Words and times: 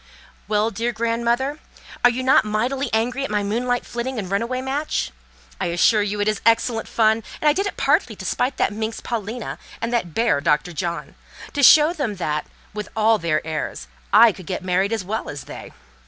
"Well, 0.47 0.71
dear 0.71 0.91
grandmother! 0.91 1.49
and 1.51 1.59
are 2.03 2.09
you 2.09 2.23
not 2.23 2.43
mightily 2.43 2.89
angry 2.91 3.23
at 3.23 3.29
my 3.29 3.43
moonlight 3.43 3.85
flitting 3.85 4.17
and 4.17 4.31
run 4.31 4.41
away 4.41 4.59
match? 4.59 5.11
I 5.59 5.67
assure 5.67 6.01
you 6.01 6.19
it 6.19 6.27
is 6.27 6.41
excellent 6.43 6.87
fun, 6.87 7.21
and 7.39 7.47
I 7.47 7.53
did 7.53 7.67
it 7.67 7.77
partly 7.77 8.15
to 8.15 8.25
spite 8.25 8.57
that 8.57 8.73
minx, 8.73 8.99
Paulina, 8.99 9.59
and 9.79 9.93
that 9.93 10.15
bear, 10.15 10.41
Dr. 10.41 10.73
John: 10.73 11.13
to 11.53 11.61
show 11.61 11.93
them 11.93 12.15
that, 12.15 12.47
with 12.73 12.89
all 12.95 13.19
their 13.19 13.45
airs, 13.45 13.87
I 14.11 14.31
could 14.31 14.47
get 14.47 14.63
married 14.65 14.91
as 14.91 15.05
well 15.05 15.29
as 15.29 15.43
they. 15.43 15.71